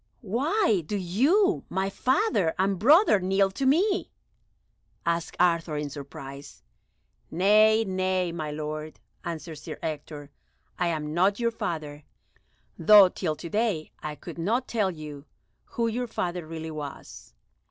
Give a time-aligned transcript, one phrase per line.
[0.25, 4.09] "Why do you, my father and brother, kneel to me?"
[5.05, 6.63] asked Arthur in surprise.
[7.29, 10.31] "Nay, nay, my lord," answered Sir Ector,
[10.79, 12.03] "I am not your father,
[12.79, 15.25] though till to day I could not tell you
[15.65, 17.35] who your father really was.